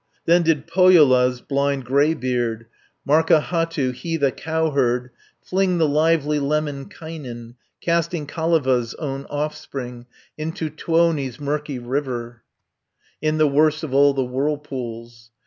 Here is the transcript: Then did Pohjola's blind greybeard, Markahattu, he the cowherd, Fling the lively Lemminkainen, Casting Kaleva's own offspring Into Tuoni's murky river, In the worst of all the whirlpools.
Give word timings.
Then 0.25 0.41
did 0.41 0.65
Pohjola's 0.65 1.41
blind 1.41 1.85
greybeard, 1.85 2.65
Markahattu, 3.07 3.91
he 3.93 4.17
the 4.17 4.31
cowherd, 4.31 5.11
Fling 5.43 5.77
the 5.77 5.87
lively 5.87 6.39
Lemminkainen, 6.39 7.53
Casting 7.81 8.25
Kaleva's 8.25 8.95
own 8.95 9.27
offspring 9.29 10.07
Into 10.39 10.71
Tuoni's 10.71 11.39
murky 11.39 11.77
river, 11.77 12.41
In 13.21 13.37
the 13.37 13.45
worst 13.47 13.83
of 13.83 13.93
all 13.93 14.15
the 14.15 14.25
whirlpools. 14.25 15.29